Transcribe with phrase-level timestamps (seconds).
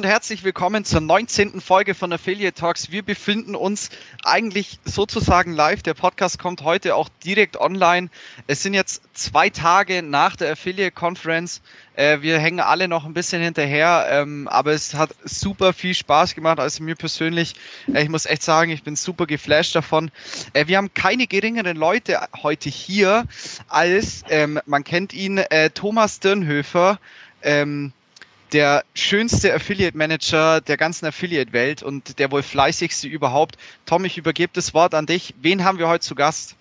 [0.00, 1.60] Und herzlich willkommen zur 19.
[1.60, 2.90] Folge von Affiliate Talks.
[2.90, 3.90] Wir befinden uns
[4.24, 5.82] eigentlich sozusagen live.
[5.82, 8.08] Der Podcast kommt heute auch direkt online.
[8.46, 11.60] Es sind jetzt zwei Tage nach der Affiliate Conference.
[11.96, 16.34] Äh, wir hängen alle noch ein bisschen hinterher, ähm, aber es hat super viel Spaß
[16.34, 16.60] gemacht.
[16.60, 17.54] Also mir persönlich,
[17.92, 20.10] äh, ich muss echt sagen, ich bin super geflasht davon.
[20.54, 23.26] Äh, wir haben keine geringeren Leute heute hier
[23.68, 25.44] als, ähm, man kennt ihn,
[25.74, 26.98] Thomas Dirnhöfer.
[27.42, 27.92] Ähm,
[28.52, 33.56] der schönste Affiliate Manager der ganzen Affiliate-Welt und der wohl fleißigste überhaupt.
[33.86, 35.34] Tom, ich übergebe das Wort an dich.
[35.40, 36.56] Wen haben wir heute zu Gast?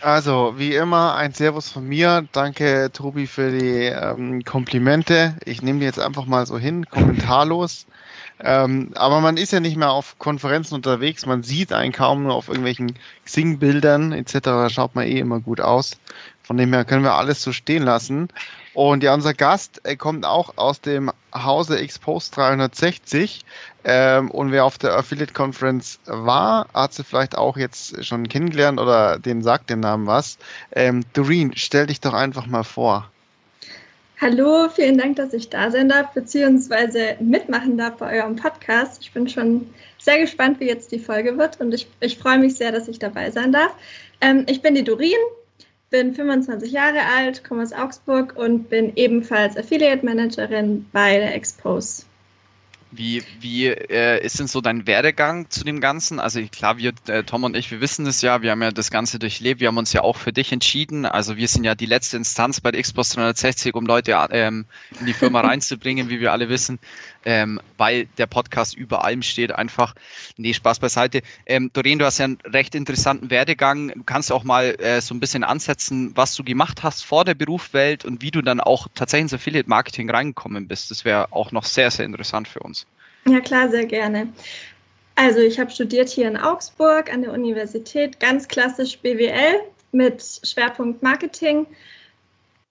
[0.00, 2.28] Also, wie immer, ein Servus von mir.
[2.30, 5.36] Danke, Tobi, für die ähm, Komplimente.
[5.44, 7.86] Ich nehme die jetzt einfach mal so hin, kommentarlos.
[8.40, 11.26] Ähm, aber man ist ja nicht mehr auf Konferenzen unterwegs.
[11.26, 14.34] Man sieht einen kaum nur auf irgendwelchen Xing-Bildern etc.
[14.42, 15.98] Da schaut man eh immer gut aus.
[16.44, 18.28] Von dem her können wir alles so stehen lassen.
[18.78, 23.44] Und ja, unser Gast er kommt auch aus dem Hause Expose 360.
[23.82, 28.78] Ähm, und wer auf der Affiliate Conference war, hat sie vielleicht auch jetzt schon kennengelernt
[28.78, 30.38] oder den sagt den Namen was.
[30.70, 33.10] Ähm, Doreen, stell dich doch einfach mal vor.
[34.20, 39.02] Hallo, vielen Dank, dass ich da sein darf, beziehungsweise mitmachen darf bei eurem Podcast.
[39.02, 42.54] Ich bin schon sehr gespannt, wie jetzt die Folge wird und ich, ich freue mich
[42.54, 43.74] sehr, dass ich dabei sein darf.
[44.20, 45.18] Ähm, ich bin die Doreen,
[45.90, 52.04] bin 25 Jahre alt, komme aus Augsburg und bin ebenfalls Affiliate Managerin bei der Expose.
[52.90, 56.20] Wie, wie äh, ist denn so dein Werdegang zu dem Ganzen?
[56.20, 58.90] Also klar, wir, äh, Tom und ich, wir wissen das ja, wir haben ja das
[58.90, 61.04] Ganze durchlebt, wir haben uns ja auch für dich entschieden.
[61.04, 64.64] Also wir sind ja die letzte Instanz bei der Xbox 360, um Leute ähm,
[64.98, 66.78] in die Firma reinzubringen, wie wir alle wissen
[67.28, 69.52] ähm, weil der Podcast über allem steht.
[69.52, 69.94] Einfach,
[70.38, 71.20] nee, Spaß beiseite.
[71.44, 73.88] Ähm, Doreen, du hast ja einen recht interessanten Werdegang.
[73.88, 77.34] Du kannst auch mal äh, so ein bisschen ansetzen, was du gemacht hast vor der
[77.34, 80.90] Berufswelt und wie du dann auch tatsächlich ins Affiliate Marketing reingekommen bist.
[80.90, 82.86] Das wäre auch noch sehr, sehr interessant für uns.
[83.28, 84.32] Ja, klar, sehr gerne.
[85.14, 89.60] Also ich habe studiert hier in Augsburg an der Universität, ganz klassisch BWL
[89.92, 91.66] mit Schwerpunkt Marketing.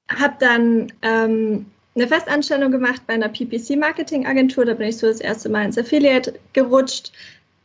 [0.10, 4.66] Habe dann ähm, eine Festanstellung gemacht bei einer PPC-Marketing-Agentur.
[4.66, 7.12] Da bin ich so das erste Mal ins Affiliate gerutscht.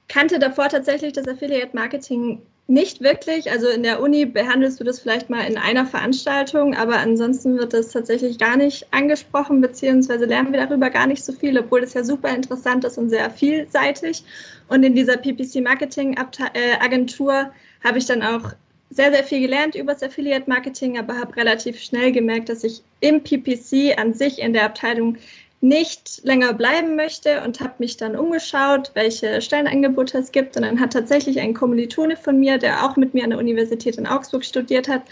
[0.08, 2.42] Kannte davor tatsächlich das Affiliate-Marketing
[2.72, 3.50] nicht wirklich.
[3.50, 7.74] Also in der Uni behandelst du das vielleicht mal in einer Veranstaltung, aber ansonsten wird
[7.74, 11.94] das tatsächlich gar nicht angesprochen, beziehungsweise lernen wir darüber gar nicht so viel, obwohl das
[11.94, 14.24] ja super interessant ist und sehr vielseitig.
[14.68, 17.52] Und in dieser PPC-Marketing-Agentur
[17.84, 18.52] habe ich dann auch
[18.88, 22.82] sehr, sehr viel gelernt über das Affiliate Marketing, aber habe relativ schnell gemerkt, dass ich
[23.00, 25.18] im PPC an sich in der Abteilung
[25.62, 30.56] nicht länger bleiben möchte und habe mich dann umgeschaut, welche Stellenangebote es gibt.
[30.56, 33.96] Und dann hat tatsächlich ein Kommilitone von mir, der auch mit mir an der Universität
[33.96, 35.02] in Augsburg studiert hat,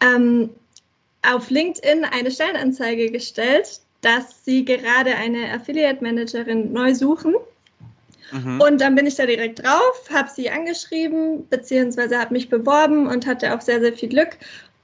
[0.00, 0.50] ähm,
[1.22, 7.34] auf LinkedIn eine Stellenanzeige gestellt, dass sie gerade eine Affiliate Managerin neu suchen
[8.32, 8.60] Mhm.
[8.60, 13.26] Und dann bin ich da direkt drauf, habe sie angeschrieben, beziehungsweise habe mich beworben und
[13.26, 14.36] hatte auch sehr, sehr viel Glück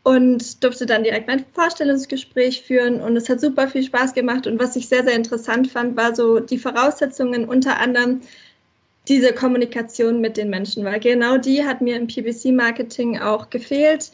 [0.05, 4.47] und durfte dann direkt mein Vorstellungsgespräch führen und es hat super viel Spaß gemacht.
[4.47, 8.21] Und was ich sehr, sehr interessant fand, war so die Voraussetzungen unter anderem
[9.09, 14.13] diese Kommunikation mit den Menschen, weil genau die hat mir im PPC-Marketing auch gefehlt,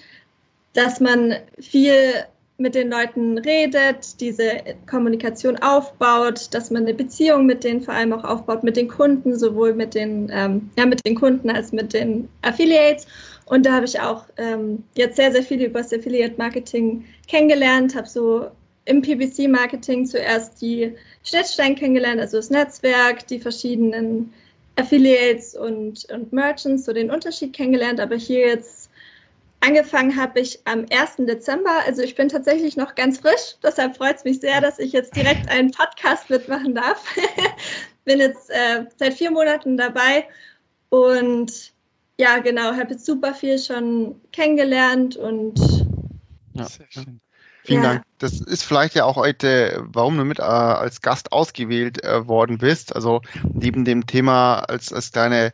[0.75, 2.25] dass man viel
[2.61, 4.51] mit den Leuten redet, diese
[4.89, 9.39] Kommunikation aufbaut, dass man eine Beziehung mit denen vor allem auch aufbaut, mit den Kunden,
[9.39, 13.07] sowohl mit den, ähm, ja, mit den Kunden als mit den Affiliates.
[13.47, 18.07] Und da habe ich auch ähm, jetzt sehr, sehr viel über das Affiliate-Marketing kennengelernt, habe
[18.07, 18.49] so
[18.85, 20.93] im PPC-Marketing zuerst die
[21.25, 24.33] Schnittstellen kennengelernt, also das Netzwerk, die verschiedenen
[24.77, 28.90] Affiliates und, und Merchants, so den Unterschied kennengelernt, aber hier jetzt
[29.61, 31.17] Angefangen habe ich am 1.
[31.27, 34.93] Dezember, also ich bin tatsächlich noch ganz frisch, deshalb freut es mich sehr, dass ich
[34.93, 37.05] jetzt direkt einen Podcast mitmachen darf.
[38.05, 40.27] bin jetzt äh, seit vier Monaten dabei
[40.89, 41.73] und
[42.19, 45.59] ja, genau, habe jetzt super viel schon kennengelernt und
[46.55, 46.67] ja.
[47.65, 47.89] Vielen ja.
[47.91, 48.05] Dank.
[48.19, 52.59] Das ist vielleicht ja auch heute, warum du mit äh, als Gast ausgewählt äh, worden
[52.59, 52.95] bist.
[52.95, 53.23] Also
[53.55, 55.53] neben dem Thema als, als kleine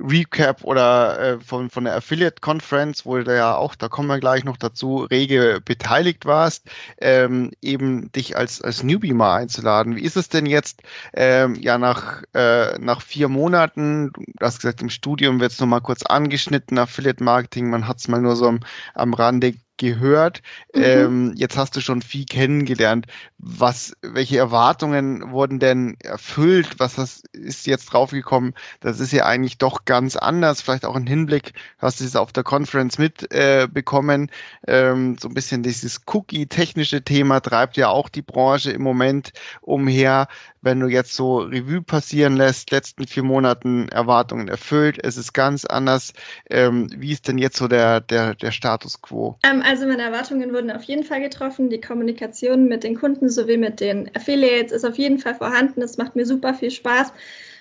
[0.00, 4.18] Recap oder äh, von, von der Affiliate Conference, wo du ja auch, da kommen wir
[4.18, 9.96] gleich noch dazu, rege beteiligt warst, ähm, eben dich als, als Newbie mal einzuladen.
[9.96, 10.82] Wie ist es denn jetzt,
[11.12, 15.82] ähm, ja, nach, äh, nach vier Monaten, du hast gesagt, im Studium wird es nochmal
[15.82, 18.60] kurz angeschnitten, Affiliate Marketing, man hat es mal nur so am,
[18.94, 20.42] am Rande gehört.
[20.74, 20.82] Mhm.
[20.82, 23.06] Ähm, jetzt hast du schon viel kennengelernt.
[23.38, 26.78] Was, welche Erwartungen wurden denn erfüllt?
[26.78, 28.54] Was hast, ist jetzt draufgekommen?
[28.80, 30.62] Das ist ja eigentlich doch ganz anders.
[30.62, 34.30] Vielleicht auch ein Hinblick, hast du es auf der Conference mitbekommen.
[34.66, 39.32] Äh, ähm, so ein bisschen dieses Cookie-technische Thema treibt ja auch die Branche im Moment
[39.60, 40.28] umher
[40.66, 45.64] wenn du jetzt so Revue passieren lässt, letzten vier Monaten Erwartungen erfüllt, es ist ganz
[45.64, 46.12] anders.
[46.50, 49.38] Ähm, wie ist denn jetzt so der, der, der Status quo?
[49.42, 51.70] Ähm, also meine Erwartungen wurden auf jeden Fall getroffen.
[51.70, 55.80] Die Kommunikation mit den Kunden sowie mit den Affiliates ist auf jeden Fall vorhanden.
[55.80, 57.12] Es macht mir super viel Spaß.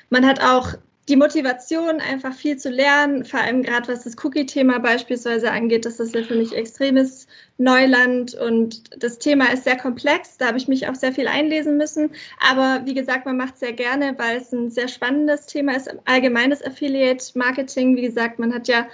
[0.10, 0.74] Man hat auch
[1.08, 6.00] die Motivation, einfach viel zu lernen, vor allem gerade was das Cookie-Thema beispielsweise angeht, das
[6.00, 10.38] ist ja für mich extremes Neuland und das Thema ist sehr komplex.
[10.38, 12.10] Da habe ich mich auch sehr viel einlesen müssen.
[12.40, 15.94] Aber wie gesagt, man macht es sehr gerne, weil es ein sehr spannendes Thema ist,
[16.06, 17.96] allgemeines Affiliate-Marketing.
[17.96, 18.88] Wie gesagt, man hat ja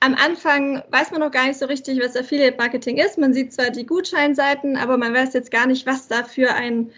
[0.00, 3.18] am Anfang weiß man noch gar nicht so richtig, was Affiliate Marketing ist.
[3.18, 6.90] Man sieht zwar die Gutscheinseiten, aber man weiß jetzt gar nicht, was da für ein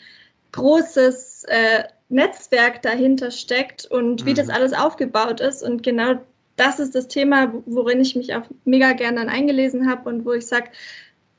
[0.53, 4.37] großes äh, Netzwerk dahinter steckt und wie mhm.
[4.37, 5.63] das alles aufgebaut ist.
[5.63, 6.15] Und genau
[6.57, 10.33] das ist das Thema, worin ich mich auch mega gerne dann eingelesen habe und wo
[10.33, 10.71] ich sage,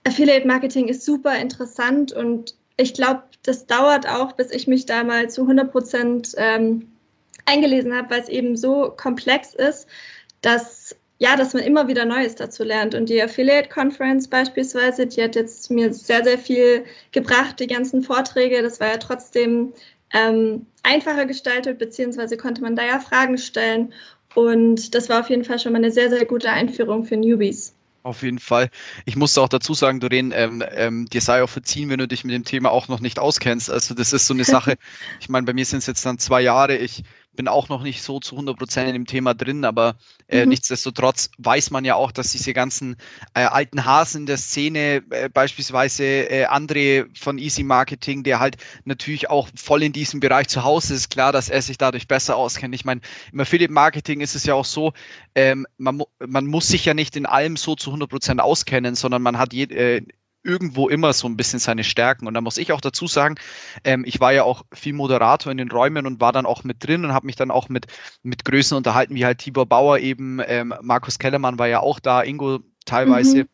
[0.03, 5.03] Affiliate Marketing ist super interessant und ich glaube, das dauert auch, bis ich mich da
[5.03, 6.91] mal zu 100 Prozent ähm,
[7.45, 9.88] eingelesen habe, weil es eben so komplex ist,
[10.41, 12.94] dass ja, dass man immer wieder Neues dazu lernt.
[12.94, 16.83] Und die Affiliate Conference beispielsweise, die hat jetzt mir sehr, sehr viel
[17.13, 18.62] gebracht, die ganzen Vorträge.
[18.62, 19.71] Das war ja trotzdem
[20.13, 23.94] ähm, einfacher gestaltet, beziehungsweise konnte man da ja Fragen stellen.
[24.34, 27.74] Und das war auf jeden Fall schon mal eine sehr, sehr gute Einführung für Newbies.
[28.04, 28.69] Auf jeden Fall.
[29.06, 32.24] Ich muss auch dazu sagen, Doreen, ähm, ähm, dir sei auch verziehen, wenn du dich
[32.24, 33.72] mit dem Thema auch noch nicht auskennst.
[33.72, 34.75] Also das ist so eine Sache.
[35.19, 36.78] ich meine, bei mir sind es jetzt dann zwei Jahre.
[36.78, 37.04] Ich
[37.36, 39.96] bin auch noch nicht so zu 100 Prozent in dem Thema drin, aber
[40.28, 40.50] äh, mhm.
[40.50, 42.96] nichtsdestotrotz weiß man ja auch, dass diese ganzen
[43.34, 48.58] äh, alten Hasen in der Szene, äh, beispielsweise äh, André von Easy Marketing, der halt
[48.84, 52.36] natürlich auch voll in diesem Bereich zu Hause ist, klar, dass er sich dadurch besser
[52.36, 52.76] auskennt.
[52.76, 53.02] Ich meine,
[53.32, 54.94] im Affiliate Marketing ist es ja auch so,
[55.36, 59.22] ähm, man, man muss sich ja nicht in allem so zu 100 Prozent auskennen, sondern
[59.22, 60.02] man hat je, äh,
[60.45, 62.27] irgendwo immer so ein bisschen seine Stärken.
[62.27, 63.36] Und da muss ich auch dazu sagen,
[63.83, 66.86] ähm, ich war ja auch viel Moderator in den Räumen und war dann auch mit
[66.86, 67.88] drin und habe mich dann auch mit,
[68.24, 72.21] mit Größen unterhalten, wie halt Tibor Bauer eben, ähm, Markus Kellermann war ja auch da,
[72.21, 73.44] Ingo teilweise.
[73.44, 73.50] Mhm.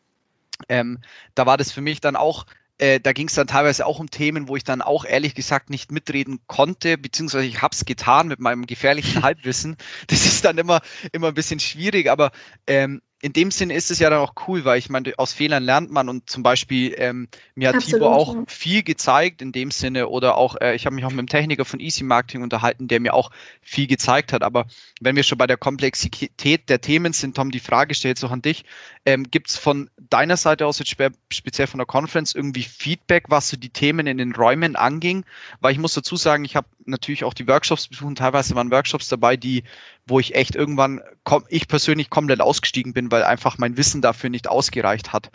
[0.68, 0.98] Ähm,
[1.34, 2.46] da war das für mich dann auch
[2.78, 5.70] äh, da ging es dann teilweise auch um Themen, wo ich dann auch ehrlich gesagt
[5.70, 9.76] nicht mitreden konnte, beziehungsweise ich habe es getan mit meinem gefährlichen Halbwissen.
[10.08, 10.80] Das ist dann immer,
[11.12, 12.32] immer ein bisschen schwierig, aber
[12.66, 15.62] ähm, in dem Sinne ist es ja dann auch cool, weil ich meine, aus Fehlern
[15.62, 18.42] lernt man und zum Beispiel ähm, mir hat Absolut, auch ja.
[18.48, 21.64] viel gezeigt in dem Sinne oder auch, äh, ich habe mich auch mit dem Techniker
[21.64, 23.30] von Easy Marketing unterhalten, der mir auch
[23.60, 24.42] viel gezeigt hat.
[24.42, 24.66] Aber
[25.00, 28.42] wenn wir schon bei der Komplexität der Themen sind, Tom, die Frage stellt auch an
[28.42, 28.64] dich.
[29.06, 33.26] Ähm, Gibt es von deiner Seite aus, jetzt spe speziell von der Conference, irgendwie Feedback,
[33.28, 35.24] was so die Themen in den Räumen anging?
[35.60, 39.08] Weil ich muss dazu sagen, ich habe natürlich auch die Workshops besucht, teilweise waren Workshops
[39.08, 39.62] dabei, die
[40.06, 41.00] wo ich echt irgendwann,
[41.48, 45.30] ich persönlich komplett ausgestiegen bin, weil einfach mein Wissen dafür nicht ausgereicht hat.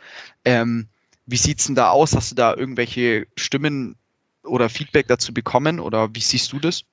[0.45, 0.89] Ähm,
[1.25, 2.15] wie sieht's denn da aus?
[2.15, 3.97] Hast du da irgendwelche Stimmen
[4.43, 6.83] oder Feedback dazu bekommen oder wie siehst du das?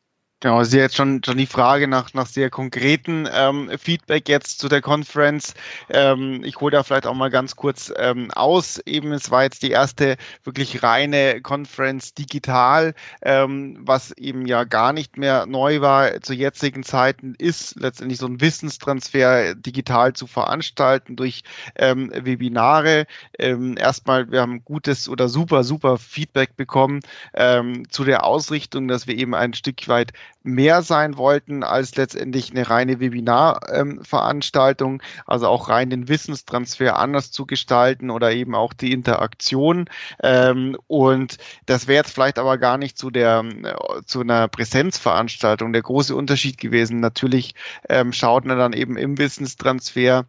[0.44, 4.68] Genau, ist jetzt schon, schon die Frage nach, nach sehr konkreten ähm, Feedback jetzt zu
[4.68, 5.54] der Conference.
[5.88, 8.78] Ähm, ich hole da vielleicht auch mal ganz kurz ähm, aus.
[8.84, 14.92] Eben, es war jetzt die erste wirklich reine Conference digital, ähm, was eben ja gar
[14.92, 21.16] nicht mehr neu war zu jetzigen Zeiten, ist letztendlich so ein Wissenstransfer digital zu veranstalten
[21.16, 21.42] durch
[21.74, 23.06] ähm, Webinare.
[23.38, 27.00] Ähm, erstmal, wir haben gutes oder super, super Feedback bekommen
[27.32, 32.50] ähm, zu der Ausrichtung, dass wir eben ein Stück weit mehr sein wollten als letztendlich
[32.50, 38.72] eine reine Webinarveranstaltung, ähm, also auch rein den Wissenstransfer anders zu gestalten oder eben auch
[38.72, 39.86] die Interaktion.
[40.22, 45.72] Ähm, und das wäre jetzt vielleicht aber gar nicht zu der äh, zu einer Präsenzveranstaltung
[45.72, 47.00] der große Unterschied gewesen.
[47.00, 47.54] Natürlich
[47.88, 50.26] ähm, schaut man dann eben im Wissenstransfer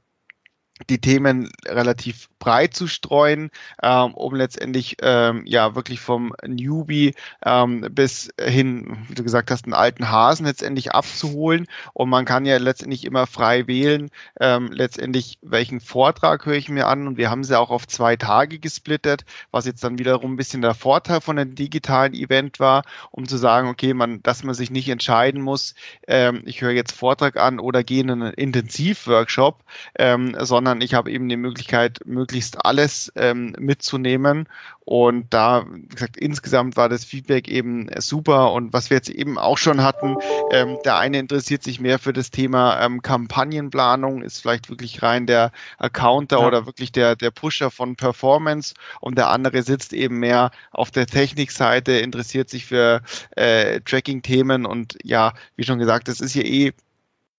[0.89, 3.49] die Themen relativ breit zu streuen,
[3.81, 9.65] ähm, um letztendlich ähm, ja wirklich vom Newbie ähm, bis hin, wie du gesagt hast,
[9.65, 11.65] einen alten Hasen letztendlich abzuholen.
[11.93, 16.87] Und man kann ja letztendlich immer frei wählen, ähm, letztendlich welchen Vortrag höre ich mir
[16.87, 17.07] an.
[17.07, 20.61] Und wir haben sie auch auf zwei Tage gesplittet, was jetzt dann wiederum ein bisschen
[20.61, 24.69] der Vorteil von einem digitalen Event war, um zu sagen, okay, man, dass man sich
[24.69, 25.73] nicht entscheiden muss,
[26.07, 29.63] ähm, ich höre jetzt Vortrag an oder gehe in einen Intensivworkshop,
[29.97, 34.49] ähm, sondern sondern ich habe eben die Möglichkeit, möglichst alles ähm, mitzunehmen.
[34.83, 38.51] Und da, wie gesagt, insgesamt war das Feedback eben super.
[38.51, 40.17] Und was wir jetzt eben auch schon hatten,
[40.51, 45.27] ähm, der eine interessiert sich mehr für das Thema ähm, Kampagnenplanung, ist vielleicht wirklich rein
[45.27, 46.47] der Accounter ja.
[46.47, 48.73] oder wirklich der, der Pusher von Performance.
[49.01, 53.01] Und der andere sitzt eben mehr auf der Technikseite, interessiert sich für
[53.35, 54.65] äh, Tracking-Themen.
[54.65, 56.73] Und ja, wie schon gesagt, das ist hier eh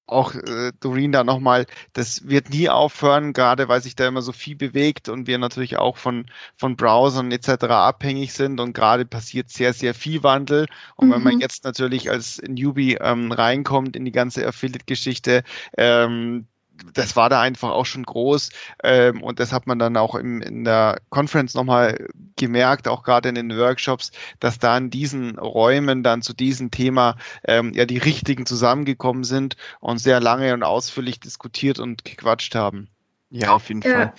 [0.07, 4.33] auch äh, Doreen da nochmal, das wird nie aufhören, gerade weil sich da immer so
[4.33, 7.65] viel bewegt und wir natürlich auch von, von Browsern etc.
[7.65, 10.67] abhängig sind und gerade passiert sehr, sehr viel Wandel.
[10.95, 11.13] Und mhm.
[11.13, 11.41] wenn man mhm.
[11.41, 15.43] jetzt natürlich als Newbie ähm, reinkommt in die ganze Affiliate-Geschichte,
[15.77, 16.47] ähm,
[16.95, 18.51] das war da einfach auch schon groß
[18.83, 23.29] ähm, und das hat man dann auch im, in der Conference nochmal gemerkt, auch gerade
[23.29, 27.99] in den Workshops, dass da in diesen Räumen dann zu diesem Thema ähm, ja die
[27.99, 32.89] richtigen zusammengekommen sind und sehr lange und ausführlich diskutiert und gequatscht haben.
[33.31, 33.93] Ja, auf jeden ja.
[33.93, 34.15] Fall.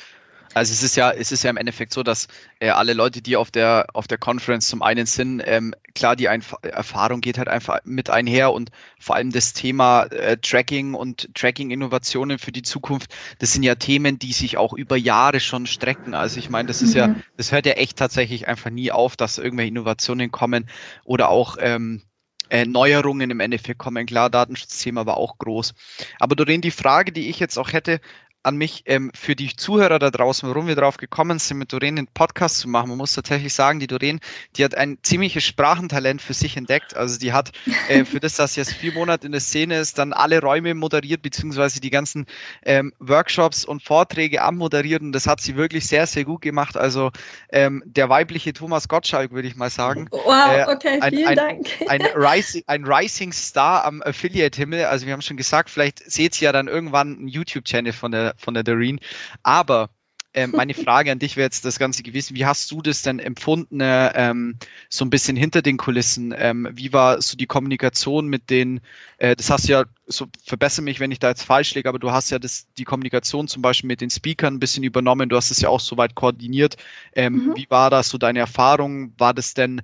[0.54, 2.28] Also es ist ja, es ist ja im Endeffekt so, dass
[2.60, 6.30] äh, alle Leute, die auf der auf der Conference zum einen sind, ähm, klar, die
[6.30, 11.30] Einf Erfahrung geht halt einfach mit einher und vor allem das Thema äh, Tracking und
[11.36, 16.14] Tracking-Innovationen für die Zukunft, das sind ja Themen, die sich auch über Jahre schon strecken.
[16.14, 17.00] Also ich meine, das ist mhm.
[17.00, 20.70] ja, das hört ja echt tatsächlich einfach nie auf, dass irgendwelche Innovationen kommen
[21.04, 22.02] oder auch ähm,
[22.50, 24.06] äh, Neuerungen im Endeffekt kommen.
[24.06, 25.74] Klar, Datenschutzthema war auch groß.
[26.20, 28.00] Aber Doreen, die Frage, die ich jetzt auch hätte,
[28.44, 31.98] an mich ähm, für die Zuhörer da draußen, warum wir darauf gekommen sind, mit Doreen
[31.98, 32.90] einen Podcast zu machen.
[32.90, 34.20] Man muss tatsächlich sagen, die Doreen,
[34.56, 36.96] die hat ein ziemliches Sprachentalent für sich entdeckt.
[36.96, 37.52] Also die hat
[37.88, 40.74] äh, für das, dass sie jetzt vier Monate in der Szene ist, dann alle Räume
[40.76, 42.26] moderiert, beziehungsweise die ganzen
[42.64, 46.78] ähm, Workshops und Vorträge anmoderiert und das hat sie wirklich sehr, sehr gut gemacht.
[46.78, 47.12] Also
[47.50, 50.08] ähm, der weibliche Thomas Gottschalk, würde ich mal sagen.
[50.12, 51.68] Wow, äh, okay, vielen ein, Dank.
[51.88, 54.86] Ein, Rising, ein Rising Star am Affiliate-Himmel.
[54.86, 58.27] Also wir haben schon gesagt, vielleicht seht ihr ja dann irgendwann einen YouTube-Channel von der
[58.38, 59.00] von der Doreen.
[59.44, 59.90] Aber
[60.38, 63.18] äh, meine Frage an dich wäre jetzt das Ganze gewesen, wie hast du das denn
[63.18, 64.58] empfunden, äh, ähm,
[64.88, 66.32] so ein bisschen hinter den Kulissen?
[66.38, 68.82] Ähm, wie war so die Kommunikation mit den,
[69.18, 71.98] äh, das hast du ja, so verbessere mich, wenn ich da jetzt falsch liege, aber
[71.98, 75.36] du hast ja das, die Kommunikation zum Beispiel mit den Speakern ein bisschen übernommen, du
[75.36, 76.78] hast es ja auch soweit koordiniert.
[77.16, 77.56] Ähm, mhm.
[77.56, 79.14] Wie war das so deine Erfahrung?
[79.18, 79.82] War das denn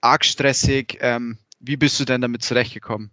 [0.00, 0.96] arg stressig?
[1.00, 3.10] Ähm, wie bist du denn damit zurechtgekommen?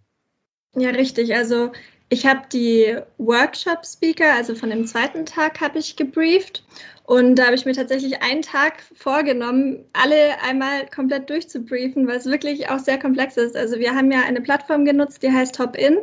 [0.76, 1.34] Ja, richtig.
[1.34, 1.72] Also
[2.08, 6.64] ich habe die Workshop-Speaker, also von dem zweiten Tag, habe ich gebrieft.
[7.06, 12.24] Und da habe ich mir tatsächlich einen Tag vorgenommen, alle einmal komplett durchzubriefen, weil es
[12.24, 13.56] wirklich auch sehr komplex ist.
[13.56, 15.98] Also wir haben ja eine Plattform genutzt, die heißt Hop-In.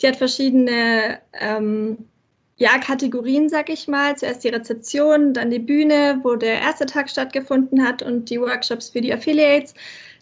[0.00, 1.98] Die hat verschiedene ähm,
[2.56, 4.16] ja, Kategorien, sag ich mal.
[4.16, 8.90] Zuerst die Rezeption, dann die Bühne, wo der erste Tag stattgefunden hat und die Workshops
[8.90, 9.74] für die Affiliates.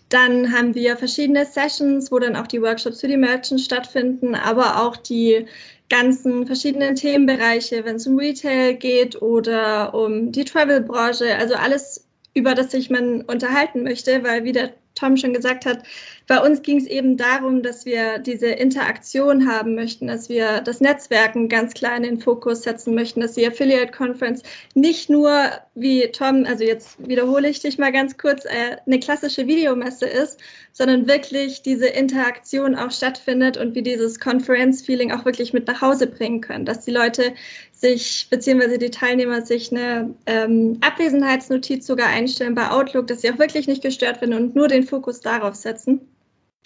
[0.08, 4.82] Dann haben wir verschiedene Sessions, wo dann auch die Workshops für die Merchants stattfinden, aber
[4.82, 5.46] auch die
[5.88, 12.54] ganzen verschiedenen Themenbereiche, wenn es um Retail geht oder um die Travel-Branche, also alles, über
[12.54, 15.82] das sich man unterhalten möchte, weil wie der Tom schon gesagt hat,
[16.26, 20.80] bei uns ging es eben darum, dass wir diese Interaktion haben möchten, dass wir das
[20.80, 24.42] Netzwerken ganz klar in den Fokus setzen möchten, dass die Affiliate Conference
[24.74, 29.46] nicht nur, wie Tom, also jetzt wiederhole ich dich mal ganz kurz, äh, eine klassische
[29.46, 30.40] Videomesse ist,
[30.72, 36.06] sondern wirklich diese Interaktion auch stattfindet und wir dieses Conference-Feeling auch wirklich mit nach Hause
[36.06, 37.34] bringen können, dass die Leute
[37.74, 43.38] sich, beziehungsweise die Teilnehmer sich eine ähm, Abwesenheitsnotiz sogar einstellen bei Outlook, dass sie auch
[43.38, 46.08] wirklich nicht gestört werden und nur den Fokus darauf setzen.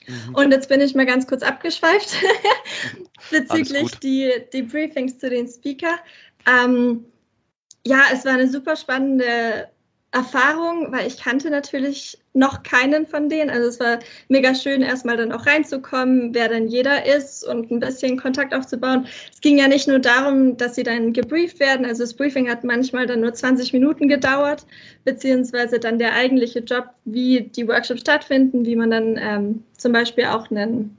[0.06, 0.34] Mhm.
[0.34, 2.16] Und jetzt bin ich mal ganz kurz abgeschweift
[3.30, 5.98] bezüglich die, die Briefings zu den Speaker.
[6.46, 7.04] Ähm,
[7.86, 9.68] ja, es war eine super spannende
[10.10, 13.50] Erfahrung, weil ich kannte natürlich noch keinen von denen.
[13.50, 13.98] Also es war
[14.28, 19.06] mega schön, erstmal dann auch reinzukommen, wer dann jeder ist und ein bisschen Kontakt aufzubauen.
[19.32, 21.84] Es ging ja nicht nur darum, dass sie dann gebrieft werden.
[21.84, 24.66] Also das Briefing hat manchmal dann nur 20 Minuten gedauert,
[25.04, 30.24] beziehungsweise dann der eigentliche Job, wie die Workshops stattfinden, wie man dann ähm, zum Beispiel
[30.24, 30.97] auch einen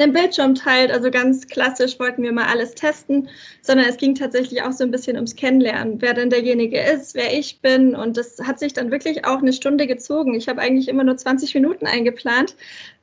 [0.00, 0.90] einen Bildschirm teilt.
[0.90, 3.28] Also ganz klassisch wollten wir mal alles testen,
[3.62, 7.32] sondern es ging tatsächlich auch so ein bisschen ums Kennenlernen, wer denn derjenige ist, wer
[7.36, 7.94] ich bin.
[7.94, 10.34] Und das hat sich dann wirklich auch eine Stunde gezogen.
[10.34, 12.56] Ich habe eigentlich immer nur 20 Minuten eingeplant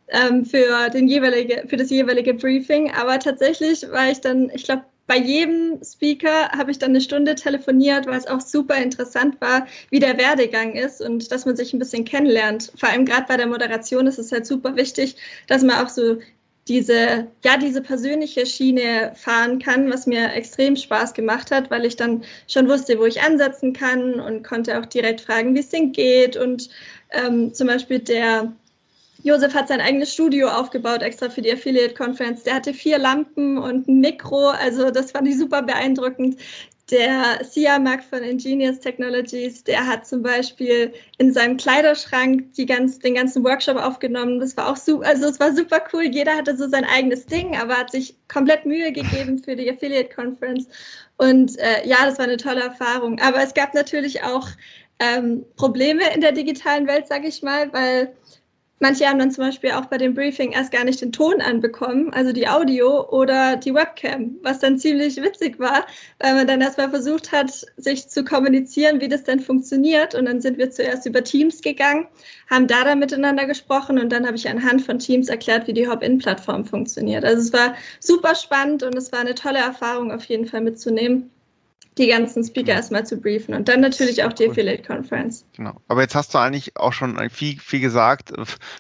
[0.08, 2.92] ähm, für, den jeweilige, für das jeweilige Briefing.
[2.92, 7.36] Aber tatsächlich war ich dann, ich glaube, bei jedem Speaker habe ich dann eine Stunde
[7.36, 11.74] telefoniert, weil es auch super interessant war, wie der Werdegang ist und dass man sich
[11.74, 12.74] ein bisschen kennenlernt.
[12.76, 15.16] Vor allem gerade bei der Moderation ist es halt super wichtig,
[15.48, 16.18] dass man auch so
[16.68, 21.96] diese, ja, diese persönliche Schiene fahren kann, was mir extrem Spaß gemacht hat, weil ich
[21.96, 25.92] dann schon wusste, wo ich ansetzen kann und konnte auch direkt fragen, wie es denn
[25.92, 26.36] geht.
[26.36, 26.70] Und
[27.12, 28.54] ähm, zum Beispiel der
[29.24, 32.44] Josef hat sein eigenes Studio aufgebaut, extra für die Affiliate Conference.
[32.44, 36.38] Der hatte vier Lampen und ein Mikro, also das fand ich super beeindruckend.
[36.90, 43.16] Der Sia-Markt von Ingenious Technologies, der hat zum Beispiel in seinem Kleiderschrank die ganz, den
[43.16, 44.40] ganzen Workshop aufgenommen.
[44.40, 46.04] Das war auch super, also es war super cool.
[46.04, 50.14] Jeder hatte so sein eigenes Ding, aber hat sich komplett Mühe gegeben für die Affiliate
[50.14, 50.68] Conference.
[51.18, 53.20] Und äh, ja, das war eine tolle Erfahrung.
[53.20, 54.48] Aber es gab natürlich auch
[55.00, 58.16] ähm, Probleme in der digitalen Welt, sage ich mal, weil
[58.80, 62.14] Manche haben dann zum Beispiel auch bei dem Briefing erst gar nicht den Ton anbekommen,
[62.14, 65.88] also die Audio oder die Webcam, was dann ziemlich witzig war,
[66.20, 70.14] weil man dann erstmal versucht hat, sich zu kommunizieren, wie das denn funktioniert.
[70.14, 72.08] Und dann sind wir zuerst über Teams gegangen,
[72.52, 75.88] haben da dann miteinander gesprochen und dann habe ich anhand von Teams erklärt, wie die
[75.88, 77.26] Hop-In-Plattform funktioniert.
[77.26, 81.32] Also es war super spannend und es war eine tolle Erfahrung auf jeden Fall mitzunehmen
[81.98, 85.46] die ganzen Speaker erstmal zu briefen und dann natürlich auch die Affiliate Conference.
[85.56, 85.82] Genau.
[85.88, 88.32] Aber jetzt hast du eigentlich auch schon viel, viel gesagt,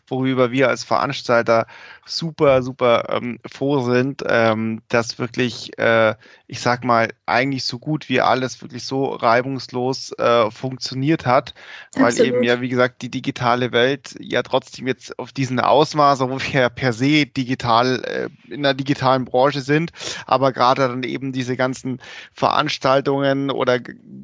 [0.07, 1.67] worüber wir als Veranstalter
[2.07, 6.15] super, super ähm, froh sind, ähm, dass wirklich, äh,
[6.47, 11.53] ich sag mal, eigentlich so gut wie alles wirklich so reibungslos äh, funktioniert hat,
[11.93, 12.27] weil Absolut.
[12.27, 16.61] eben ja, wie gesagt, die digitale Welt ja trotzdem jetzt auf diesen Ausmaß, wo wir
[16.61, 19.91] ja per se digital äh, in der digitalen Branche sind,
[20.25, 21.99] aber gerade dann eben diese ganzen
[22.33, 23.79] Veranstaltungen oder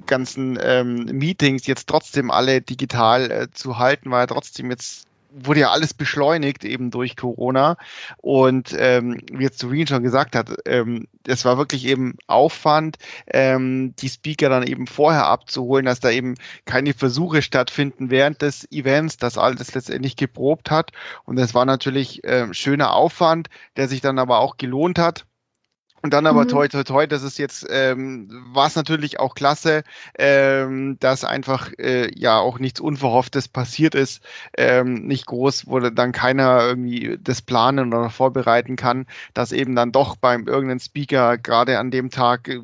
[0.06, 5.62] ganzen ähm, Meetings jetzt trotzdem alle digital äh, zu halten, war ja trotzdem jetzt wurde
[5.62, 7.78] ja alles beschleunigt eben durch Corona.
[8.18, 12.98] Und ähm, wie jetzt Doreen schon gesagt hat, ähm, es war wirklich eben Aufwand,
[13.28, 16.36] ähm, die Speaker dann eben vorher abzuholen, dass da eben
[16.66, 20.92] keine Versuche stattfinden während des Events, dass alles letztendlich geprobt hat.
[21.26, 25.26] Und das war natürlich äh, schöner Aufwand, der sich dann aber auch gelohnt hat.
[26.04, 26.50] Und dann aber mhm.
[26.50, 29.84] toi toi toi, das ist jetzt, ähm, war es natürlich auch klasse,
[30.20, 34.22] ähm, dass einfach äh, ja auch nichts Unverhofftes passiert ist,
[34.58, 39.94] ähm, nicht groß, wo dann keiner irgendwie das planen oder vorbereiten kann, dass eben dann
[39.94, 42.60] doch beim irgendeinem Speaker gerade an dem Tag äh,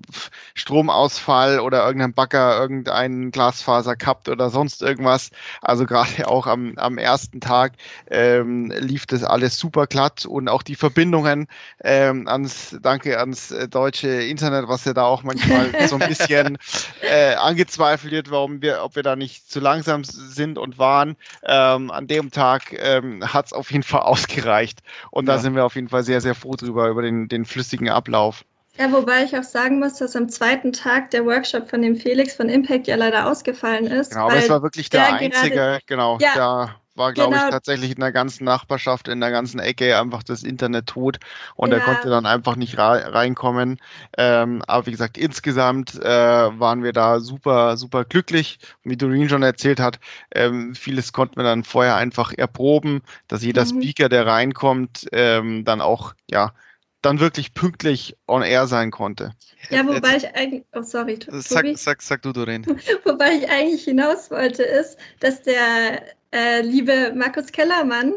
[0.54, 5.32] Stromausfall oder irgendein Bagger irgendein Glasfaser kappt oder sonst irgendwas.
[5.62, 7.72] Also gerade auch am, am ersten Tag
[8.12, 11.48] ähm, lief das alles super glatt und auch die Verbindungen
[11.82, 16.08] ähm, ans, danke an ans äh, deutsche Internet, was ja da auch manchmal so ein
[16.08, 16.58] bisschen
[17.02, 21.16] äh, angezweifelt wird, warum wir, ob wir da nicht zu langsam sind und waren.
[21.44, 24.80] Ähm, an dem Tag ähm, hat es auf jeden Fall ausgereicht.
[25.12, 27.90] Und da sind wir auf jeden Fall sehr, sehr froh drüber, über den, den flüssigen
[27.90, 28.44] Ablauf.
[28.78, 32.34] Ja, wobei ich auch sagen muss, dass am zweiten Tag der Workshop von dem Felix
[32.34, 34.12] von Impact ja leider ausgefallen ist.
[34.12, 37.46] Genau, aber es war wirklich der, der einzige, gerade, genau, ja, der war, glaube genau.
[37.46, 41.18] ich, tatsächlich in der ganzen Nachbarschaft, in der ganzen Ecke einfach das Internet tot
[41.56, 41.78] und ja.
[41.78, 43.80] er konnte dann einfach nicht reinkommen.
[44.18, 48.60] Ähm, aber wie gesagt, insgesamt äh, waren wir da super, super glücklich.
[48.84, 50.00] Wie Doreen schon erzählt hat,
[50.36, 53.82] ähm, vieles konnten wir dann vorher einfach erproben, dass jeder mhm.
[53.82, 56.54] Speaker, der reinkommt, ähm, dann auch, ja,
[57.02, 59.34] dann wirklich pünktlich on air sein konnte.
[59.70, 62.66] Ja, wobei ich eigentlich, oh sorry, sag, sag, sag du, Doreen.
[63.06, 68.14] wobei ich eigentlich hinaus wollte, ist, dass der äh, liebe Markus Kellermann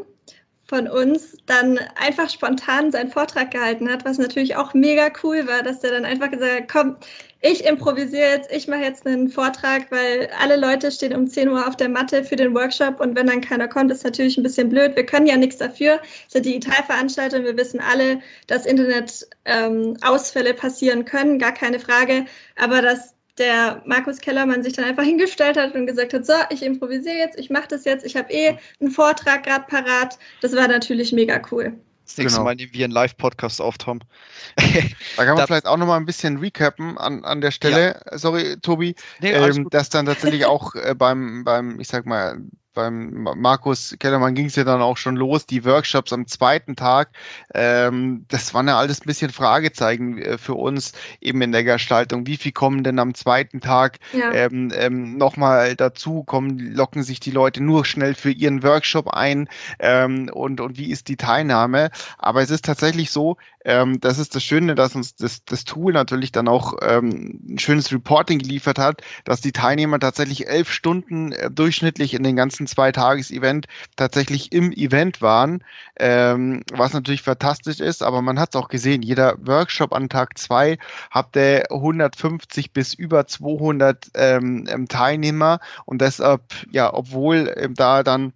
[0.73, 5.63] von uns dann einfach spontan seinen Vortrag gehalten hat, was natürlich auch mega cool war,
[5.63, 6.97] dass der dann einfach gesagt hat, komm,
[7.43, 11.69] ich improvisiere jetzt, ich mache jetzt einen Vortrag, weil alle Leute stehen um 10 Uhr
[11.69, 14.71] auf der Matte für den Workshop und wenn dann keiner kommt, ist natürlich ein bisschen
[14.71, 14.97] blöd.
[14.97, 16.01] Wir können ja nichts dafür.
[16.27, 22.25] Es sind Digitalveranstaltungen, wir wissen alle, dass Internetausfälle ähm, passieren können, gar keine Frage.
[22.57, 26.63] Aber dass der Markus Kellermann sich dann einfach hingestellt hat und gesagt hat, so, ich
[26.63, 30.19] improvisiere jetzt, ich mache das jetzt, ich habe eh einen Vortrag gerade parat.
[30.41, 31.75] Das war natürlich mega cool.
[32.05, 32.45] Das nächste genau.
[32.45, 34.01] Mal nehmen wir einen Live-Podcast auf, Tom.
[35.17, 38.01] da kann man vielleicht auch nochmal ein bisschen recappen an, an der Stelle.
[38.11, 38.19] Ja.
[38.19, 38.97] Sorry, Tobi.
[39.21, 42.39] Nee, ähm, dass dann tatsächlich auch äh, beim, beim, ich sag mal,
[42.75, 47.11] beim Markus Kellermann ging es ja dann auch schon los, die Workshops am zweiten Tag.
[47.55, 52.27] Ähm, das waren ja alles ein bisschen Fragezeichen äh, für uns eben in der Gestaltung.
[52.27, 54.33] Wie viel kommen denn am zweiten Tag ja.
[54.33, 56.25] ähm, ähm, nochmal dazu?
[56.25, 59.49] Kommen, locken sich die Leute nur schnell für ihren Workshop ein?
[59.79, 61.91] Ähm, und, und wie ist die Teilnahme?
[62.19, 65.93] Aber es ist tatsächlich so, ähm, das ist das Schöne, dass uns das, das Tool
[65.93, 71.33] natürlich dann auch ähm, ein schönes Reporting geliefert hat, dass die Teilnehmer tatsächlich elf Stunden
[71.33, 75.65] äh, durchschnittlich in den ganzen zwei Tages-Event tatsächlich im Event waren,
[75.99, 80.39] ähm, was natürlich fantastisch ist, aber man hat es auch gesehen, jeder Workshop an Tag
[80.39, 80.79] zwei
[81.11, 88.33] hatte 150 bis über 200 ähm, ähm, Teilnehmer und deshalb, ja, obwohl ähm, da dann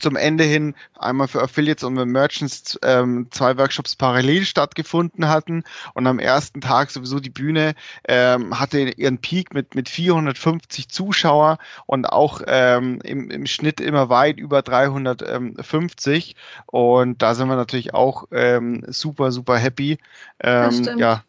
[0.00, 5.64] zum Ende hin einmal für Affiliates und Merchants ähm, zwei Workshops parallel stattgefunden hatten.
[5.94, 7.74] Und am ersten Tag sowieso die Bühne
[8.08, 14.08] ähm, hatte ihren Peak mit mit 450 Zuschauer und auch ähm, im, im Schnitt immer
[14.08, 19.98] weit über 350 und da sind wir natürlich auch ähm, super super happy.
[20.40, 21.22] Ähm, ja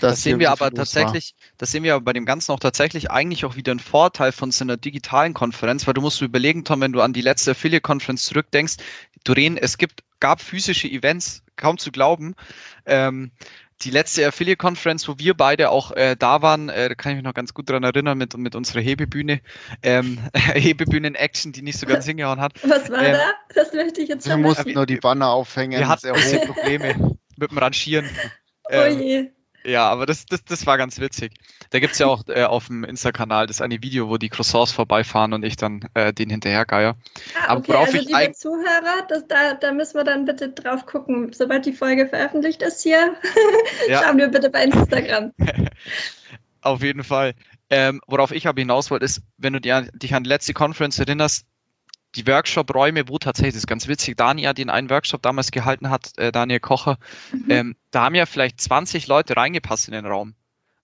[0.00, 1.54] Das sehen wir aber tatsächlich, war.
[1.58, 4.50] das sehen wir aber bei dem Ganzen auch tatsächlich eigentlich auch wieder ein Vorteil von
[4.50, 8.26] so einer digitalen Konferenz, weil du musst überlegen, Tom, wenn du an die letzte Affiliate-Konferenz
[8.26, 8.76] zurückdenkst,
[9.24, 12.34] Doreen, es gibt, gab physische Events, kaum zu glauben.
[12.86, 13.30] Ähm,
[13.84, 17.24] die letzte Affiliate-Conference, wo wir beide auch äh, da waren, äh, da kann ich mich
[17.24, 19.40] noch ganz gut dran erinnern mit, mit unserer Hebebühne,
[19.82, 22.54] ähm, Hebebühnen-Action, die nicht so ganz hingehauen hat.
[22.62, 23.32] Was war ähm, da?
[23.54, 25.78] Das möchte ich jetzt Wir mussten nur die Banner aufhängen.
[25.78, 28.08] Wir hatten sehr Probleme mit dem Rangieren.
[28.70, 29.30] Ähm, oh je.
[29.64, 31.34] Ja, aber das, das, das war ganz witzig.
[31.70, 35.32] Da gibt's ja auch äh, auf dem Insta-Kanal das eine Video, wo die Croissants vorbeifahren
[35.32, 36.96] und ich dann äh, den hinterhergeier.
[37.46, 41.32] Ah, okay, also ich liebe Zuhörer, das, da, da müssen wir dann bitte drauf gucken.
[41.32, 43.14] Sobald die Folge veröffentlicht ist hier,
[43.88, 44.02] ja.
[44.02, 45.32] schauen wir bitte bei Instagram.
[46.60, 47.34] auf jeden Fall.
[47.70, 50.98] Ähm, worauf ich aber hinaus wollte, ist, wenn du dir, dich an die letzte Conference
[50.98, 51.46] erinnerst,
[52.14, 56.16] die Workshop-Räume, wo tatsächlich, das ist ganz witzig, Daniel den einen Workshop damals gehalten hat,
[56.18, 56.98] äh, Daniel Kocher,
[57.32, 57.50] mhm.
[57.50, 60.34] ähm, da haben ja vielleicht 20 Leute reingepasst in den Raum.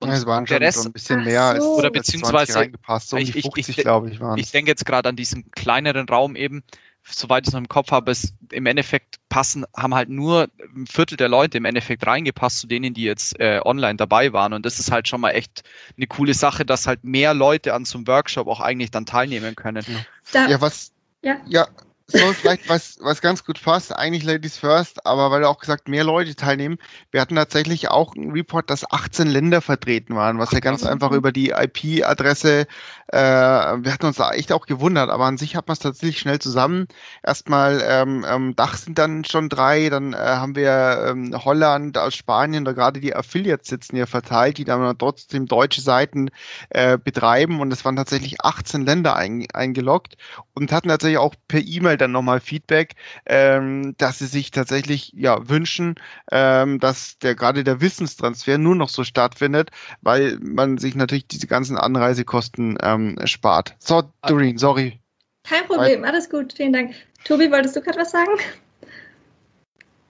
[0.01, 1.77] Und es waren der Rest, so ein bisschen mehr als, so.
[1.77, 5.09] oder beziehungsweise reingepasst, so um ich, die 50, glaube ich, waren Ich denke jetzt gerade
[5.09, 6.63] an diesen kleineren Raum eben,
[7.03, 10.87] soweit ich es noch im Kopf habe, es im Endeffekt passen, haben halt nur ein
[10.87, 14.53] Viertel der Leute im Endeffekt reingepasst zu denen, die jetzt äh, online dabei waren.
[14.53, 15.65] Und das ist halt schon mal echt
[15.97, 19.57] eine coole Sache, dass halt mehr Leute an so einem Workshop auch eigentlich dann teilnehmen
[19.57, 19.85] können.
[20.33, 21.41] Ja, ja was, ja.
[21.47, 21.69] Ja,
[22.11, 25.89] so vielleicht was, was ganz gut passt, eigentlich Ladies First, aber weil du auch gesagt,
[25.89, 26.79] mehr Leute teilnehmen.
[27.11, 31.13] Wir hatten tatsächlich auch einen Report, dass 18 Länder vertreten waren, was ja ganz einfach
[31.13, 32.67] über die IP-Adresse,
[33.09, 36.19] äh, wir hatten uns da echt auch gewundert, aber an sich hat man es tatsächlich
[36.19, 36.89] schnell zusammen.
[37.23, 42.15] Erstmal ähm, ähm, Dach sind dann schon drei, dann äh, haben wir ähm, Holland aus
[42.15, 46.31] Spanien, da gerade die Affiliates sitzen hier verteilt, die dann trotzdem deutsche Seiten
[46.69, 50.17] äh, betreiben und es waren tatsächlich 18 Länder ein, eingeloggt
[50.59, 52.95] und hatten tatsächlich auch per E-Mail dann nochmal Feedback,
[53.27, 55.95] ähm, dass sie sich tatsächlich ja wünschen,
[56.33, 59.71] ähm, dass der gerade der Wissenstransfer nur noch so stattfindet,
[60.03, 63.77] weil man sich natürlich diese ganzen Anreisekosten ähm, spart.
[63.79, 65.01] So, Doreen, sorry.
[65.45, 66.95] Kein Problem, alles gut, vielen Dank.
[67.25, 68.33] Tobi, wolltest du gerade was sagen?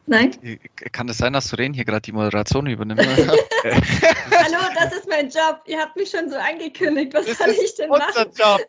[0.08, 0.58] Nein?
[0.92, 3.00] Kann es sein, dass Soren hier gerade die Moderation übernimmt?
[3.06, 5.60] Hallo, das ist mein Job.
[5.66, 7.12] Ihr habt mich schon so angekündigt.
[7.12, 8.32] Was das kann ich denn unser machen?
[8.34, 8.60] Job.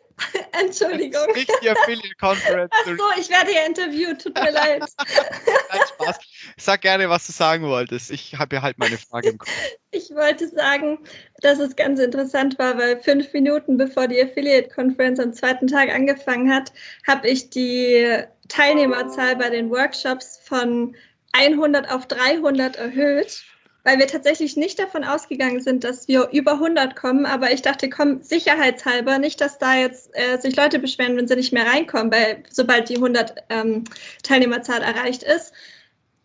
[0.60, 1.22] Entschuldigung.
[1.28, 2.70] Das ist nicht die Affiliate Conference.
[2.72, 4.22] Ach so, ich werde hier interviewt.
[4.22, 4.82] Tut mir leid.
[4.98, 6.18] Nein, Spaß.
[6.58, 8.10] Sag gerne, was du sagen wolltest.
[8.10, 9.50] Ich habe ja halt meine Frage im Kopf.
[9.92, 10.98] Ich wollte sagen,
[11.40, 15.88] dass es ganz interessant war, weil fünf Minuten bevor die Affiliate Conference am zweiten Tag
[15.88, 16.72] angefangen hat,
[17.06, 20.94] habe ich die Teilnehmerzahl bei den Workshops von
[21.32, 23.44] 100 auf 300 erhöht,
[23.84, 27.26] weil wir tatsächlich nicht davon ausgegangen sind, dass wir über 100 kommen.
[27.26, 31.36] Aber ich dachte, komm, sicherheitshalber, nicht, dass da jetzt äh, sich Leute beschweren, wenn sie
[31.36, 33.84] nicht mehr reinkommen, weil sobald die 100 ähm,
[34.22, 35.52] Teilnehmerzahl erreicht ist,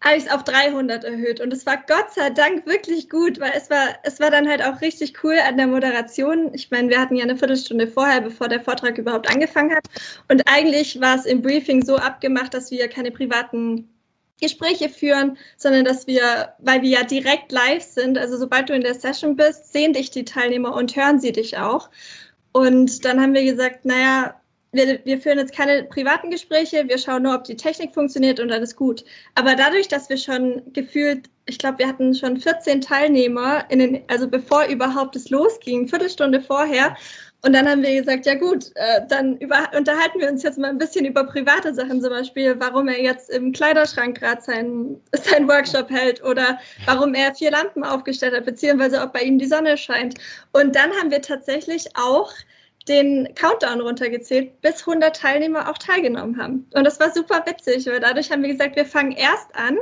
[0.02, 1.42] habe ich es auf 300 erhöht.
[1.42, 4.62] Und es war Gott sei Dank wirklich gut, weil es war, es war dann halt
[4.62, 6.54] auch richtig cool an der Moderation.
[6.54, 9.86] Ich meine, wir hatten ja eine Viertelstunde vorher, bevor der Vortrag überhaupt angefangen hat.
[10.28, 13.95] Und eigentlich war es im Briefing so abgemacht, dass wir keine privaten
[14.42, 18.82] Gespräche führen, sondern dass wir, weil wir ja direkt live sind, also sobald du in
[18.82, 21.90] der Session bist, sehen dich die Teilnehmer und hören sie dich auch.
[22.52, 24.40] Und dann haben wir gesagt, naja,
[24.76, 28.52] wir, wir führen jetzt keine privaten Gespräche, wir schauen nur, ob die Technik funktioniert und
[28.52, 29.06] alles gut.
[29.34, 34.04] Aber dadurch, dass wir schon gefühlt, ich glaube, wir hatten schon 14 Teilnehmer, in den,
[34.08, 36.96] also bevor überhaupt es losging, Viertelstunde vorher,
[37.46, 40.72] und dann haben wir gesagt, ja gut, äh, dann über, unterhalten wir uns jetzt mal
[40.72, 45.48] ein bisschen über private Sachen, zum Beispiel, warum er jetzt im Kleiderschrank gerade seinen sein
[45.48, 49.78] Workshop hält oder warum er vier Lampen aufgestellt hat, beziehungsweise ob bei ihm die Sonne
[49.78, 50.16] scheint.
[50.54, 52.34] Und dann haben wir tatsächlich auch
[52.88, 56.68] den Countdown runtergezählt, bis 100 Teilnehmer auch teilgenommen haben.
[56.74, 59.78] Und das war super witzig, weil dadurch haben wir gesagt, wir fangen erst an,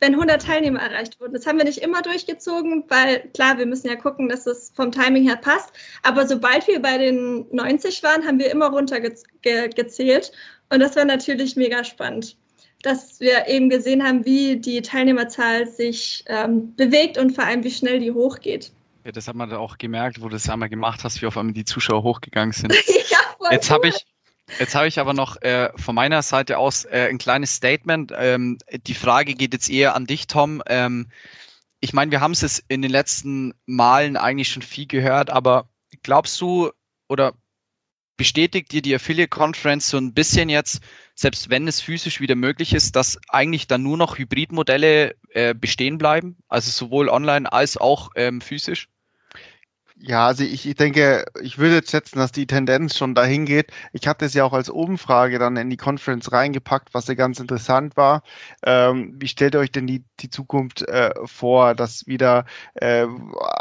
[0.00, 1.34] wenn 100 Teilnehmer erreicht wurden.
[1.34, 4.90] Das haben wir nicht immer durchgezogen, weil klar, wir müssen ja gucken, dass es vom
[4.90, 5.72] Timing her passt.
[6.02, 10.32] Aber sobald wir bei den 90 waren, haben wir immer runtergezählt.
[10.70, 12.36] Und das war natürlich mega spannend,
[12.82, 17.70] dass wir eben gesehen haben, wie die Teilnehmerzahl sich ähm, bewegt und vor allem, wie
[17.70, 18.72] schnell die hochgeht.
[19.04, 21.54] Ja, das hat man auch gemerkt, wo du das einmal gemacht hast, wie auf einmal
[21.54, 22.72] die Zuschauer hochgegangen sind.
[23.10, 23.18] ja,
[23.50, 24.06] Jetzt habe ich,
[24.58, 28.12] Jetzt habe ich aber noch äh, von meiner Seite aus äh, ein kleines Statement.
[28.16, 30.62] Ähm, die Frage geht jetzt eher an dich, Tom.
[30.66, 31.08] Ähm,
[31.80, 35.68] ich meine, wir haben es in den letzten Malen eigentlich schon viel gehört, aber
[36.02, 36.70] glaubst du
[37.08, 37.34] oder
[38.16, 40.82] bestätigt dir die Affiliate Conference so ein bisschen jetzt,
[41.14, 45.96] selbst wenn es physisch wieder möglich ist, dass eigentlich dann nur noch Hybridmodelle äh, bestehen
[45.96, 48.88] bleiben, also sowohl online als auch ähm, physisch?
[50.02, 53.70] Ja, also ich, ich denke, ich würde jetzt schätzen, dass die Tendenz schon dahin geht.
[53.92, 57.38] Ich hatte es ja auch als Umfrage dann in die Conference reingepackt, was ja ganz
[57.38, 58.22] interessant war.
[58.64, 63.06] Ähm, wie stellt ihr euch denn die, die Zukunft äh, vor, dass wieder äh,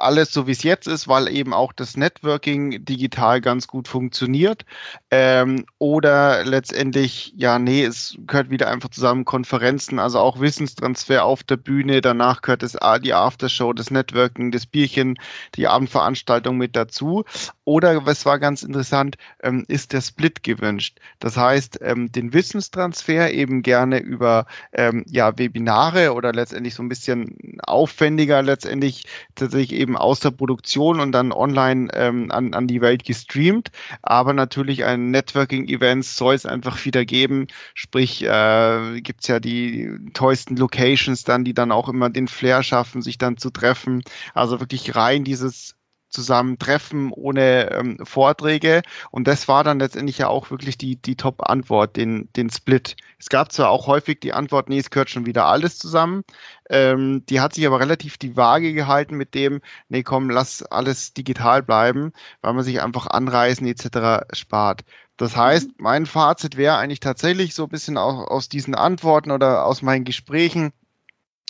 [0.02, 4.66] alles so wie es jetzt ist, weil eben auch das Networking digital ganz gut funktioniert?
[5.12, 11.44] Ähm, oder letztendlich, ja, nee, es gehört wieder einfach zusammen Konferenzen, also auch Wissenstransfer auf
[11.44, 15.16] der Bühne, danach gehört es die Aftershow, das Networking, das Bierchen,
[15.56, 17.24] die Abendveranstaltung Veranstaltung mit dazu.
[17.66, 21.00] Oder, was war ganz interessant, ähm, ist der Split gewünscht.
[21.20, 26.90] Das heißt, ähm, den Wissenstransfer eben gerne über ähm, ja, Webinare oder letztendlich so ein
[26.90, 32.82] bisschen aufwendiger letztendlich tatsächlich eben aus der Produktion und dann online ähm, an, an die
[32.82, 33.71] Welt gestreamt.
[34.02, 37.47] Aber natürlich ein Networking-Event soll es einfach wieder geben.
[37.73, 42.63] Sprich, äh, gibt es ja die tollsten Locations dann, die dann auch immer den Flair
[42.63, 44.04] schaffen, sich dann zu treffen.
[44.34, 45.75] Also wirklich rein dieses
[46.10, 48.82] zusammen treffen ohne ähm, Vorträge.
[49.12, 52.95] Und das war dann letztendlich ja auch wirklich die, die Top-Antwort, den, den Split.
[53.17, 56.24] Es gab zwar auch häufig die Antwort, nee, es gehört schon wieder alles zusammen.
[56.69, 61.13] Ähm, die hat sich aber relativ die Waage gehalten mit dem, nee, komm, lass alles
[61.13, 64.26] digital bleiben, weil man sich einfach Anreisen etc.
[64.34, 64.84] spart.
[65.19, 69.65] Das heißt, mein Fazit wäre eigentlich tatsächlich so ein bisschen auch aus diesen Antworten oder
[69.65, 70.72] aus meinen Gesprächen,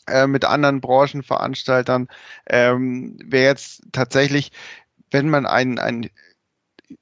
[0.07, 2.07] äh, mit anderen Branchenveranstaltern,
[2.47, 4.51] ähm, wäre jetzt tatsächlich,
[5.11, 6.09] wenn man ein, ein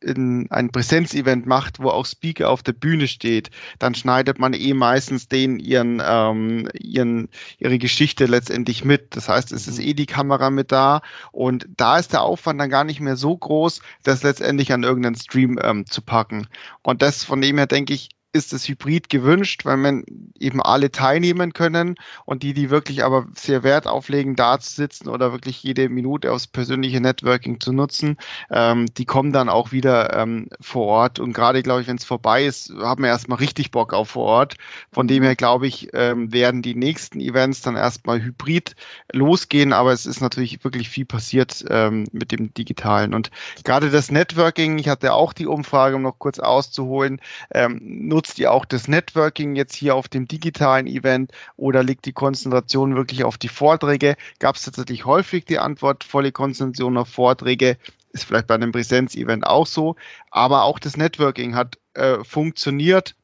[0.03, 5.29] ein Präsenzevent macht, wo auch Speaker auf der Bühne steht, dann schneidet man eh meistens
[5.29, 9.15] denen ihren, ähm, ihren, ihre Geschichte letztendlich mit.
[9.15, 12.69] Das heißt, es ist eh die Kamera mit da und da ist der Aufwand dann
[12.69, 16.47] gar nicht mehr so groß, das letztendlich an irgendeinen Stream ähm, zu packen.
[16.83, 20.03] Und das von dem her denke ich, ist das Hybrid gewünscht, weil man
[20.39, 21.95] eben alle teilnehmen können
[22.25, 26.31] und die, die wirklich aber sehr Wert auflegen, da zu sitzen oder wirklich jede Minute
[26.31, 28.17] aufs persönliche Networking zu nutzen,
[28.49, 31.19] ähm, die kommen dann auch wieder ähm, vor Ort.
[31.19, 34.25] Und gerade, glaube ich, wenn es vorbei ist, haben wir erstmal richtig Bock auf vor
[34.25, 34.55] Ort.
[34.91, 38.75] Von dem her, glaube ich, ähm, werden die nächsten Events dann erstmal hybrid
[39.11, 43.13] losgehen, aber es ist natürlich wirklich viel passiert ähm, mit dem Digitalen.
[43.13, 43.31] Und
[43.63, 47.21] gerade das Networking, ich hatte auch die Umfrage, um noch kurz auszuholen,
[47.53, 52.05] ähm, nutzt nutzt ihr auch das Networking jetzt hier auf dem digitalen Event oder liegt
[52.05, 54.15] die Konzentration wirklich auf die Vorträge?
[54.39, 57.77] Gab es tatsächlich häufig die Antwort, volle Konzentration auf Vorträge?
[58.11, 59.95] Ist vielleicht bei einem Präsenzevent auch so.
[60.29, 63.15] Aber auch das Networking hat äh, funktioniert.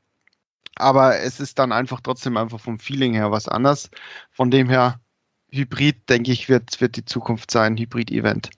[0.76, 3.89] Aber es ist dann einfach trotzdem einfach vom Feeling her was anders.
[4.32, 5.00] Von dem her,
[5.52, 8.52] Hybrid, denke ich, wird, wird die Zukunft sein, Hybrid-Event.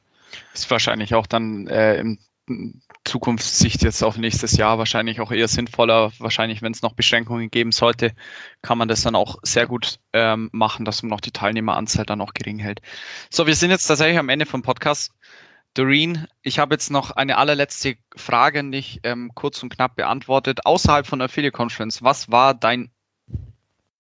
[0.54, 2.20] Ist wahrscheinlich auch dann äh, im
[3.06, 6.12] Zukunftssicht jetzt auf nächstes Jahr wahrscheinlich auch eher sinnvoller.
[6.18, 8.14] Wahrscheinlich, wenn es noch Beschränkungen geben sollte,
[8.62, 12.22] kann man das dann auch sehr gut ähm, machen, dass man noch die Teilnehmeranzahl dann
[12.22, 12.82] auch gering hält.
[13.30, 15.14] So, wir sind jetzt tatsächlich am Ende vom Podcast.
[15.76, 20.66] Doreen, ich habe jetzt noch eine allerletzte Frage nicht ähm, kurz und knapp beantwortet.
[20.66, 22.90] Außerhalb von der Affiliate Conference, was war dein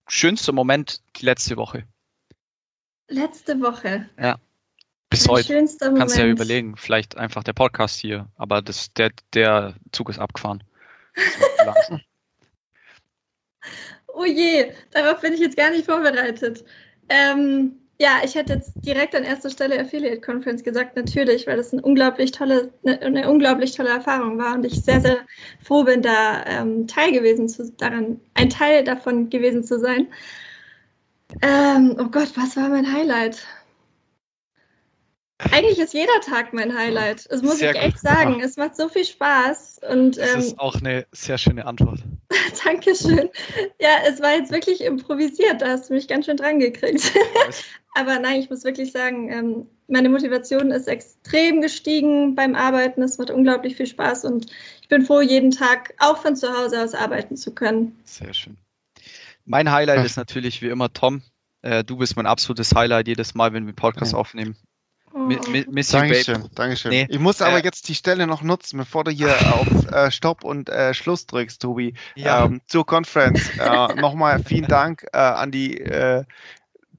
[0.07, 1.83] schönster Moment die letzte Woche?
[3.07, 4.09] Letzte Woche.
[4.19, 4.37] Ja
[5.15, 5.65] bis heute.
[5.79, 10.19] Kannst du ja überlegen, vielleicht einfach der Podcast hier, aber das, der, der Zug ist
[10.19, 10.63] abgefahren.
[14.13, 16.65] oh je, darauf bin ich jetzt gar nicht vorbereitet.
[17.09, 21.71] Ähm, ja, ich hätte jetzt direkt an erster Stelle Affiliate Conference gesagt, natürlich, weil das
[21.71, 25.19] eine unglaublich tolle, eine, eine unglaublich tolle Erfahrung war und ich sehr, sehr
[25.63, 30.07] froh bin, da ähm, Teil gewesen zu, daran, ein Teil davon gewesen zu sein.
[31.41, 33.45] Ähm, oh Gott, was war mein Highlight?
[35.37, 37.29] Eigentlich ist jeder Tag mein Highlight.
[37.29, 38.09] Das muss sehr ich echt gut.
[38.09, 38.39] sagen.
[38.41, 39.81] Es macht so viel Spaß.
[39.89, 41.99] Und, das ähm, ist auch eine sehr schöne Antwort.
[42.63, 43.29] Dankeschön.
[43.79, 45.61] Ja, es war jetzt wirklich improvisiert.
[45.61, 47.11] Da hast du mich ganz schön dran gekriegt.
[47.95, 53.01] Aber nein, ich muss wirklich sagen, ähm, meine Motivation ist extrem gestiegen beim Arbeiten.
[53.01, 54.47] Es macht unglaublich viel Spaß und
[54.81, 57.99] ich bin froh, jeden Tag auch von zu Hause aus arbeiten zu können.
[58.05, 58.57] Sehr schön.
[59.43, 61.21] Mein Highlight ist natürlich wie immer Tom.
[61.61, 64.17] Äh, du bist mein absolutes Highlight jedes Mal, wenn wir Podcast ja.
[64.17, 64.55] aufnehmen.
[65.15, 66.91] Miss Dankeschön, Dankeschön.
[66.91, 70.11] Nee, ich muss aber äh, jetzt die Stelle noch nutzen, bevor du hier auf äh,
[70.11, 72.45] Stopp und äh, Schluss drückst, Tobi, ja.
[72.45, 73.49] ähm, zur Conference.
[73.57, 76.25] Äh, Nochmal vielen Dank äh, an die äh,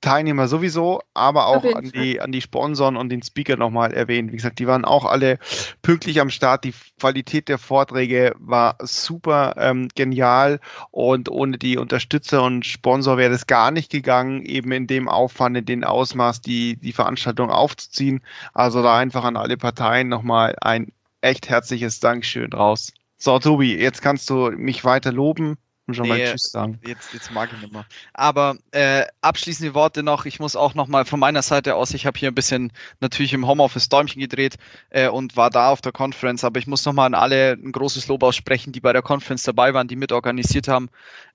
[0.06, 4.30] Teilnehmer sowieso, aber auch an die, an die Sponsoren und den Speaker nochmal erwähnt.
[4.30, 5.40] Wie gesagt, die waren auch alle
[5.82, 6.62] pünktlich am Start.
[6.62, 10.60] Die Qualität der Vorträge war super ähm, genial
[10.92, 15.56] und ohne die Unterstützer und Sponsor wäre das gar nicht gegangen, eben in dem Aufwand,
[15.56, 18.20] in dem Ausmaß, die, die Veranstaltung aufzuziehen.
[18.54, 22.92] Also da einfach an alle Parteien nochmal ein echt herzliches Dankeschön raus.
[23.16, 25.56] So, Tobi, jetzt kannst du mich weiter loben
[25.86, 26.80] Und schon nee, mal Tschüss sagen.
[26.84, 27.86] Jetzt, jetzt mag ich nicht mehr.
[28.12, 30.26] Aber äh, abschließende Worte noch.
[30.26, 33.32] Ich muss auch noch mal von meiner Seite aus, ich habe hier ein bisschen natürlich
[33.32, 34.56] im Homeoffice Däumchen gedreht
[34.90, 37.70] äh, und war da auf der Conference, aber ich muss noch mal an alle ein
[37.70, 40.88] großes Lob aussprechen, die bei der Conference dabei waren, die mitorganisiert haben.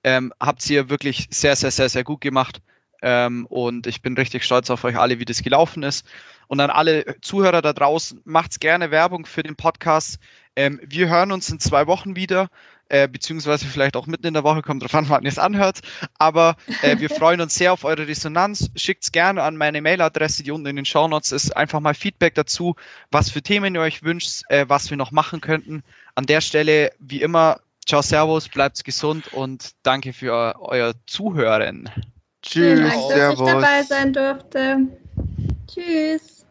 [0.04, 2.60] Ähm, habt ihr wirklich sehr, sehr, sehr, sehr gut gemacht.
[3.04, 6.06] Ähm, und ich bin richtig stolz auf euch alle, wie das gelaufen ist.
[6.46, 10.18] Und an alle Zuhörer da draußen, macht's gerne Werbung für den Podcast.
[10.54, 12.48] Ähm, wir hören uns in zwei Wochen wieder
[12.92, 15.80] äh, beziehungsweise vielleicht auch mitten in der Woche, kommt drauf an, wann ihr es anhört.
[16.18, 18.70] Aber äh, wir freuen uns sehr auf eure Resonanz.
[18.76, 21.56] Schickt's gerne an meine Mailadresse, die unten in den Show Notes ist.
[21.56, 22.76] Einfach mal Feedback dazu,
[23.10, 25.82] was für Themen ihr euch wünscht, äh, was wir noch machen könnten.
[26.14, 31.88] An der Stelle, wie immer, ciao, servus, bleibt gesund und danke für euer Zuhören.
[32.42, 33.48] Tschüss, Vielen Dank, dass servus.
[33.48, 34.76] ich dabei sein durfte.
[35.66, 36.44] Tschüss.